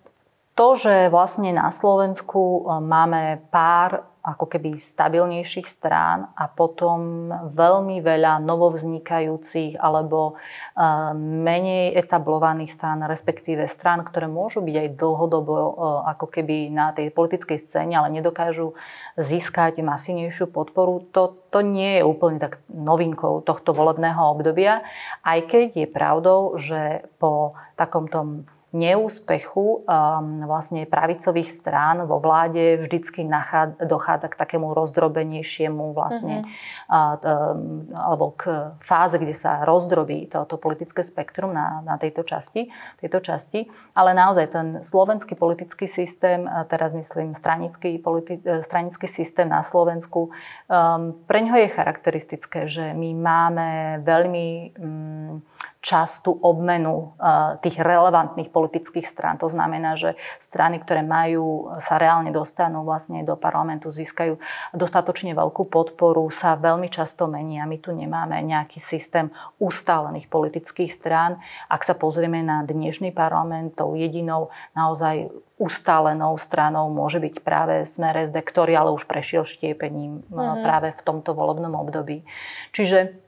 [0.58, 8.04] to, že vlastne na Slovensku um, máme pár ako keby stabilnejších strán a potom veľmi
[8.04, 15.68] veľa novovznikajúcich alebo uh, menej etablovaných strán, respektíve strán, ktoré môžu byť aj dlhodobo uh,
[16.12, 18.76] ako keby na tej politickej scéne, ale nedokážu
[19.16, 21.08] získať masívnejšiu podporu.
[21.16, 24.84] To, to nie je úplne tak novinkou tohto volebného obdobia,
[25.24, 32.84] aj keď je pravdou, že po takom tom neúspechu um, vlastne pravicových strán vo vláde
[32.84, 33.24] vždycky
[33.80, 36.92] dochádza k takému rozdrobenejšiemu vlastne, mm-hmm.
[36.92, 42.68] uh, um, alebo k fáze, kde sa rozdrobí toto politické spektrum na, na tejto, časti,
[43.00, 43.72] tejto časti.
[43.96, 50.28] Ale naozaj ten slovenský politický systém, teraz myslím stranický, politi- e, stranický systém na Slovensku,
[50.28, 53.68] um, pre ňo je charakteristické, že my máme
[54.04, 55.40] veľmi um,
[55.78, 57.14] častú obmenu
[57.62, 59.38] tých relevantných politických strán.
[59.38, 64.36] To znamená, že strany, ktoré majú, sa reálne dostanú vlastne do parlamentu, získajú
[64.74, 67.62] dostatočne veľkú podporu, sa veľmi často menia.
[67.64, 69.30] My tu nemáme nejaký systém
[69.62, 71.38] ustálených politických strán.
[71.70, 78.30] Ak sa pozrieme na dnešný parlament, tou jedinou naozaj ustálenou stranou môže byť práve Smer
[78.30, 80.62] SD, ktorý ale už prešiel štiepením mm-hmm.
[80.62, 82.22] práve v tomto volebnom období.
[82.74, 83.27] Čiže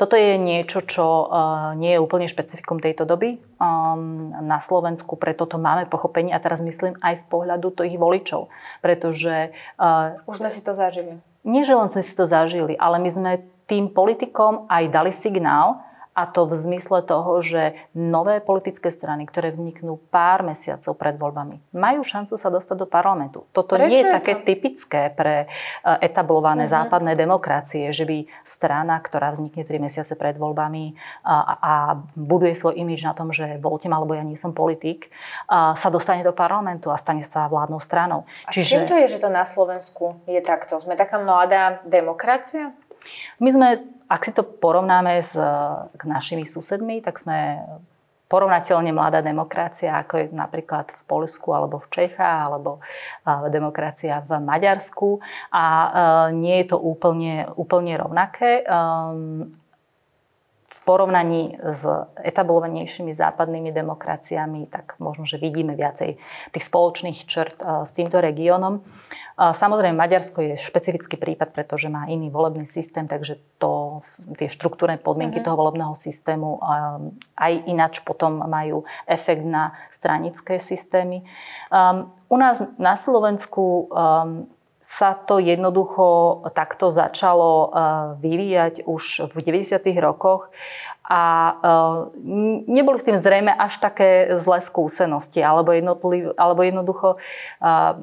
[0.00, 5.44] toto je niečo, čo uh, nie je úplne špecifikum tejto doby um, na Slovensku, preto
[5.44, 8.48] to máme pochopenie a teraz myslím aj z pohľadu ich voličov,
[8.80, 9.52] pretože...
[9.76, 11.20] Uh, Už sme si to zažili.
[11.44, 13.32] Nie, že len sme si to zažili, ale my sme
[13.68, 15.84] tým politikom aj dali signál,
[16.20, 21.72] a to v zmysle toho, že nové politické strany, ktoré vzniknú pár mesiacov pred voľbami,
[21.72, 23.48] majú šancu sa dostať do parlamentu.
[23.56, 24.44] Toto Prečo nie je, je také to?
[24.44, 26.84] typické pre eh, etablované uh-huh.
[26.84, 30.92] západné demokracie, že by strana, ktorá vznikne 3 mesiace pred voľbami
[31.24, 31.74] a, a
[32.12, 35.08] buduje svoj imič na tom, že voľte ma, lebo ja nie som politik,
[35.48, 38.28] a sa dostane do parlamentu a stane sa vládnou stranou.
[38.44, 38.68] A Čiže...
[38.68, 40.82] čím to je, že to na Slovensku je takto?
[40.84, 42.76] Sme taká mladá demokracia?
[43.40, 43.68] My sme
[44.10, 45.38] ak si to porovnáme s
[45.94, 47.62] k našimi susedmi, tak sme
[48.30, 52.82] porovnateľne mladá demokracia, ako je napríklad v Polsku alebo v Čechách, alebo
[53.50, 55.18] demokracia v Maďarsku.
[55.50, 55.88] A e,
[56.38, 58.62] nie je to úplne, úplne rovnaké.
[60.90, 61.86] Porovnaní s
[62.18, 66.18] etablovanejšími západnými demokraciami, tak možno, že vidíme viacej
[66.50, 68.82] tých spoločných črt e, s týmto regiónom.
[69.40, 74.04] Samozrejme, Maďarsko je špecifický prípad, pretože má iný volebný systém, takže to,
[74.36, 75.48] tie štruktúrne podmienky uh-huh.
[75.48, 81.24] toho volebného systému um, aj ináč potom majú efekt na stranické systémy.
[81.72, 84.44] Um, u nás na Slovensku um,
[84.90, 87.70] sa to jednoducho takto začalo uh,
[88.18, 89.78] vyvíjať už v 90.
[90.02, 90.50] rokoch
[91.10, 91.22] a
[91.58, 92.14] uh,
[92.70, 95.74] neboli tým zrejme až také zlé skúsenosti, alebo,
[96.38, 97.98] alebo jednoducho uh,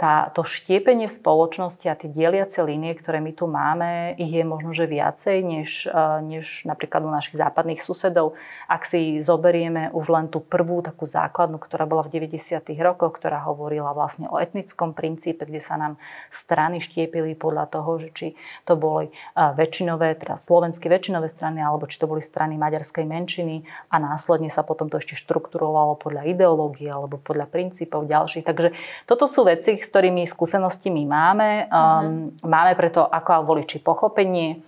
[0.00, 4.40] tá, to štiepenie v spoločnosti a tie dieliace línie, ktoré my tu máme, ich je
[4.40, 8.40] možno, že viacej než, uh, než napríklad u našich západných susedov.
[8.72, 12.56] Ak si zoberieme už len tú prvú takú základnú, ktorá bola v 90.
[12.80, 16.00] rokoch, ktorá hovorila vlastne o etnickom princípe, kde sa nám
[16.32, 18.26] strany štiepili podľa toho, že či
[18.64, 23.66] to boli väčšinové, teda slovenské väčšinové strany, alebo či to boli boli strany maďarskej menšiny
[23.90, 28.46] a následne sa potom to ešte štrukturovalo podľa ideológie alebo podľa princípov ďalších.
[28.46, 28.70] Takže
[29.10, 31.50] toto sú veci, s ktorými skúsenosti my máme.
[31.66, 32.46] Mm-hmm.
[32.46, 34.62] Máme preto ako voliči pochopenie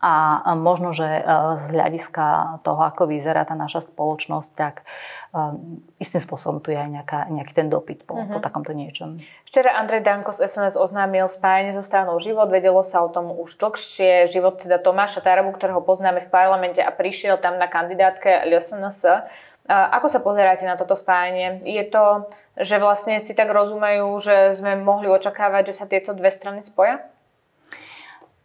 [0.00, 1.22] a možno, že e,
[1.64, 4.84] z hľadiska toho, ako vyzerá tá naša spoločnosť, tak
[5.32, 8.28] um, istým spôsobom tu je aj nejaká, nejaký ten dopyt po, uh-huh.
[8.28, 8.44] po mhm.
[8.44, 9.24] takomto niečom.
[9.48, 12.52] Včera Andrej Danko z SNS oznámil spájanie so stranou Život.
[12.52, 14.28] Vedelo sa o tom už dlhšie.
[14.28, 19.32] Život teda Tomáša Tarabu, ktorého poznáme v parlamente a prišiel tam na kandidátke LSNS.
[19.70, 21.62] Ako sa pozeráte na toto spájanie?
[21.64, 26.30] Je to, že vlastne si tak rozumejú, že sme mohli očakávať, že sa tieto dve
[26.30, 27.00] strany spoja?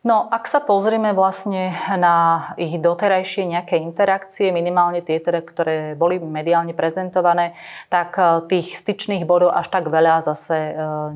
[0.06, 6.22] No, ak sa pozrieme vlastne na ich doterajšie nejaké interakcie, minimálne tie, teda, ktoré boli
[6.22, 7.58] mediálne prezentované,
[7.90, 10.74] tak e, tých styčných bodov až tak veľa zase e,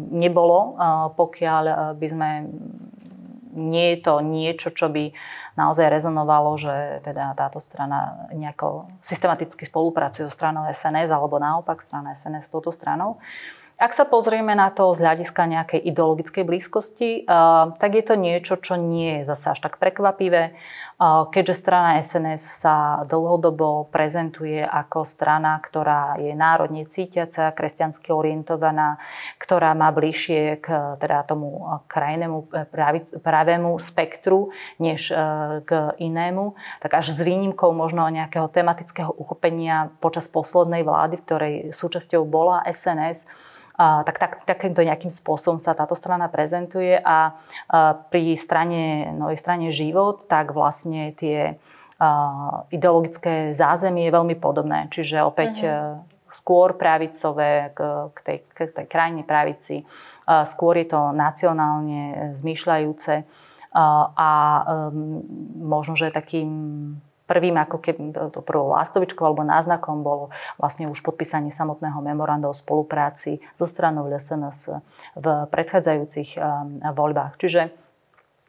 [0.09, 0.69] nebolo, e,
[1.13, 1.63] pokiaľ
[2.01, 2.29] by sme
[3.53, 5.13] nie je to niečo, čo by
[5.53, 12.17] naozaj rezonovalo, že teda táto strana nejako systematicky spolupracuje so stranou SNS alebo naopak strana
[12.17, 13.21] SNS s touto stranou.
[13.79, 18.59] Ak sa pozrieme na to z hľadiska nejakej ideologickej blízkosti, eh, tak je to niečo,
[18.59, 20.55] čo nie je zase až tak prekvapivé, eh,
[21.31, 28.99] keďže strana SNS sa dlhodobo prezentuje ako strana, ktorá je národne cítiaca, kresťansky orientovaná,
[29.39, 32.67] ktorá má bližšie k teda tomu krajnému eh,
[33.23, 34.51] pravému spektru
[34.83, 35.07] než
[35.63, 35.71] k
[36.03, 36.51] inému,
[36.83, 43.23] tak až s výnimkou možno nejakého tematického uchopenia počas poslednej vlády, ktorej súčasťou bola SNS,
[43.79, 47.39] tak, tak takýmto nejakým spôsobom sa táto strana prezentuje a
[48.11, 51.55] pri strane, novej strane život, tak vlastne tie
[52.75, 54.91] ideologické zázemie je veľmi podobné.
[54.91, 56.03] Čiže opäť uh-huh.
[56.31, 57.79] skôr pravicové k,
[58.15, 59.87] k, tej, k tej krajnej pravici,
[60.51, 63.23] skôr je to nacionálne zmýšľajúce
[64.15, 64.31] a
[65.55, 66.51] možno, že takým
[67.29, 72.57] prvým ako keby to prvou lástovičkou alebo náznakom bolo vlastne už podpísanie samotného memoranda o
[72.57, 74.81] spolupráci so stranou LSNS
[75.13, 77.37] v predchádzajúcich um, voľbách.
[77.37, 77.69] Čiže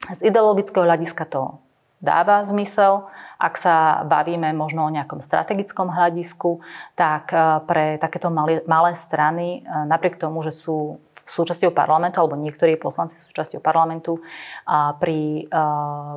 [0.08, 1.60] z ideologického hľadiska to
[2.00, 3.12] dáva zmysel.
[3.36, 6.64] Ak sa bavíme možno o nejakom strategickom hľadisku,
[6.96, 10.96] tak uh, pre takéto malé, malé strany, uh, napriek tomu, že sú
[11.30, 14.18] súčasťou parlamentu, alebo niektorí poslanci súčasťou parlamentu,
[14.66, 15.46] a pri,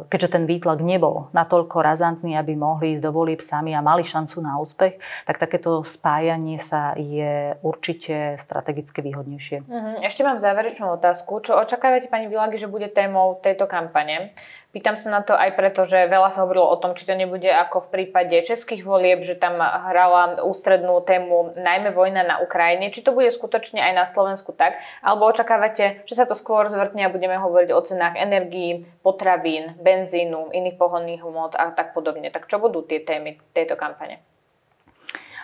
[0.09, 4.41] keďže ten výtlak nebol natoľko razantný, aby mohli ísť do volieb sami a mali šancu
[4.41, 4.97] na úspech,
[5.29, 9.69] tak takéto spájanie sa je určite strategicky výhodnejšie.
[9.69, 9.91] Mhm.
[10.01, 11.45] Ešte mám záverečnú otázku.
[11.45, 14.33] Čo očakávate, pani Vilagi, že bude témou tejto kampane?
[14.73, 17.45] Pýtam sa na to aj preto, že veľa sa hovorilo o tom, či to nebude
[17.45, 22.89] ako v prípade českých volieb, že tam hrala ústrednú tému najmä vojna na Ukrajine.
[22.89, 24.81] Či to bude skutočne aj na Slovensku tak?
[25.05, 30.49] Alebo očakávate, že sa to skôr zvrtne a budeme hovoriť o cenách energií, potravín, benzínu,
[30.49, 32.33] iných pohonných hmot a tak podobne.
[32.33, 34.25] Tak čo budú tie témy tejto kampane?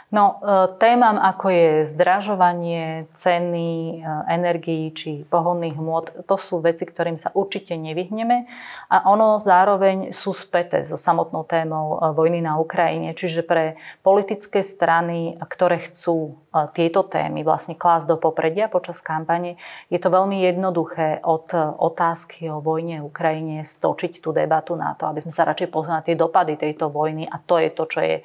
[0.10, 6.90] No, e, témam ako je zdražovanie, ceny, e, energií či pohonných hmôt, to sú veci,
[6.90, 8.50] ktorým sa určite nevyhneme
[8.90, 13.14] a ono zároveň sú späté so samotnou témou e, vojny na Ukrajine.
[13.14, 16.42] Čiže pre politické strany, ktoré chcú
[16.74, 19.62] tieto témy vlastne klásť do popredia počas kampane,
[19.94, 25.06] je to veľmi jednoduché od otázky o vojne v Ukrajine stočiť tú debatu na to,
[25.06, 28.02] aby sme sa radšej pozreli na tie dopady tejto vojny a to je to, čo
[28.02, 28.16] je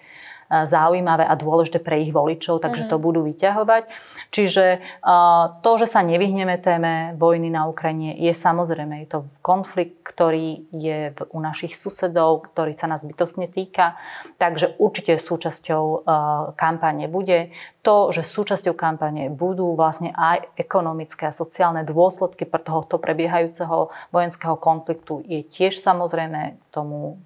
[0.51, 3.03] zaujímavé a dôležité pre ich voličov, takže to mhm.
[3.03, 3.85] budú vyťahovať.
[4.35, 4.83] Čiže
[5.63, 11.15] to, že sa nevyhneme téme vojny na Ukrajine, je samozrejme, je to konflikt, ktorý je
[11.31, 13.95] u našich susedov, ktorý sa nás bytostne týka,
[14.43, 16.03] takže určite súčasťou
[16.59, 17.55] kampane bude.
[17.87, 24.57] To, že súčasťou kampane budú vlastne aj ekonomické a sociálne dôsledky pre tohoto prebiehajúceho vojenského
[24.59, 27.23] konfliktu, je tiež samozrejme tomu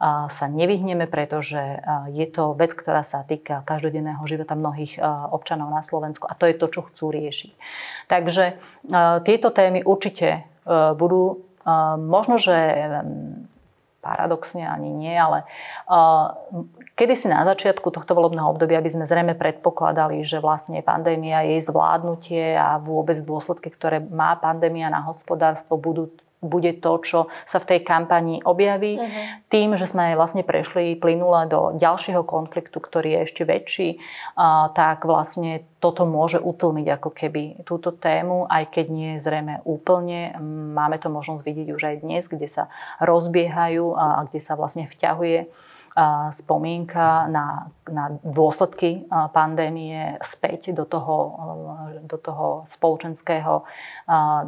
[0.00, 1.60] sa nevyhneme, pretože
[2.08, 4.96] je to vec, ktorá sa týka každodenného života mnohých
[5.28, 7.52] občanov na Slovensku a to je to, čo chcú riešiť.
[8.08, 8.56] Takže
[9.28, 10.48] tieto témy určite
[10.96, 11.44] budú
[12.00, 12.56] možno, že
[14.00, 15.44] paradoxne ani nie, ale
[16.96, 21.60] kedy si na začiatku tohto volebného obdobia by sme zrejme predpokladali, že vlastne pandémia, jej
[21.60, 26.08] zvládnutie a vôbec dôsledky, ktoré má pandémia na hospodárstvo, budú
[26.40, 27.18] bude to, čo
[27.48, 28.96] sa v tej kampani objaví.
[28.96, 29.24] Uh-huh.
[29.52, 33.88] Tým, že sme vlastne prešli plynule do ďalšieho konfliktu, ktorý je ešte väčší,
[34.40, 40.36] a, tak vlastne toto môže utlmiť ako keby túto tému, aj keď nie zrejme úplne.
[40.76, 45.48] Máme to možnosť vidieť už aj dnes, kde sa rozbiehajú a kde sa vlastne vťahuje
[46.38, 51.16] spomienka na, na dôsledky pandémie späť do toho,
[52.06, 53.66] do toho spoločenského,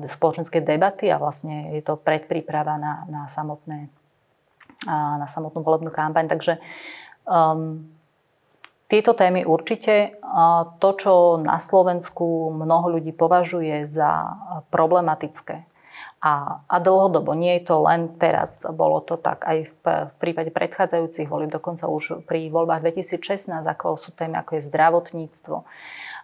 [0.06, 3.90] spoločenskej debaty a vlastne je to predpríprava na, na, samotné,
[4.86, 6.30] na samotnú volebnú kampaň.
[6.30, 6.62] Takže
[7.26, 7.90] um,
[8.92, 10.20] tieto témy určite,
[10.76, 14.36] to, čo na Slovensku mnoho ľudí považuje za
[14.68, 15.64] problematické,
[16.22, 17.34] a, a dlhodobo.
[17.34, 19.74] Nie je to len teraz, bolo to tak aj v,
[20.06, 25.66] v prípade predchádzajúcich volieb, dokonca už pri voľbách 2016, ako sú témy ako je zdravotníctvo.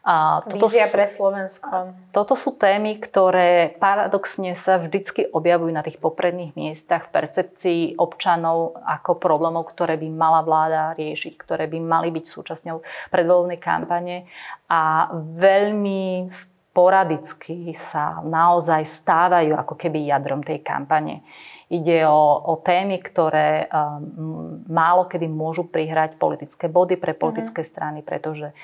[0.06, 1.68] A toto Vízia sú, pre Slovensko.
[2.14, 8.78] Toto sú témy, ktoré paradoxne sa vždycky objavujú na tých popredných miestach v percepcii občanov
[8.86, 12.76] ako problémov, ktoré by mala vláda riešiť, ktoré by mali byť súčasťou
[13.10, 14.30] predvoľnej kampane
[14.70, 16.30] a veľmi
[16.78, 21.26] sporadicky sa naozaj stávajú ako keby jadrom tej kampane.
[21.66, 27.18] Ide o, o témy, ktoré um, málo kedy môžu prihrať politické body pre mhm.
[27.18, 27.74] politické mm-hmm.
[27.74, 28.54] strany, pretože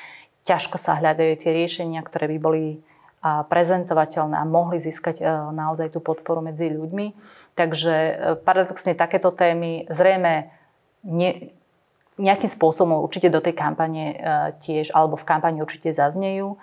[0.47, 5.91] ťažko sa hľadajú tie riešenia, ktoré by boli uh, prezentovateľné a mohli získať uh, naozaj
[5.91, 7.19] tú podporu medzi ľuďmi.
[7.59, 10.55] Takže uh, paradoxne takéto témy zrejme
[11.03, 11.51] ne,
[12.15, 14.17] nejakým spôsobom určite do tej kampane e,
[14.63, 16.55] tiež, alebo v kampani určite zaznejú,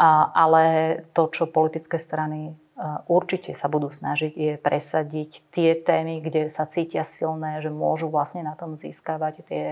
[0.00, 0.64] ale
[1.12, 2.56] to, čo politické strany
[3.12, 8.40] určite sa budú snažiť je presadiť tie témy, kde sa cítia silné, že môžu vlastne
[8.40, 9.64] na tom získavať tie,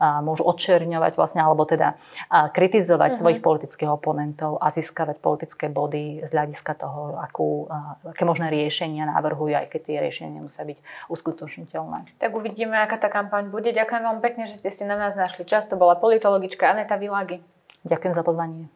[0.00, 2.00] môžu odčerňovať vlastne, alebo teda
[2.32, 3.20] kritizovať uh-huh.
[3.20, 7.68] svojich politických oponentov a získavať politické body z hľadiska toho, akú,
[8.08, 10.80] aké možné riešenia navrhujú, aj keď tie riešenia musia byť
[11.12, 12.16] uskutočniteľné.
[12.16, 13.68] Tak uvidíme, aká tá kampaň bude.
[13.68, 15.68] Ďakujem vám pekne, že ste si na nás našli čas.
[15.68, 17.44] To bola politologička Aneta Vilagi.
[17.84, 18.72] Ďakujem za pozvanie.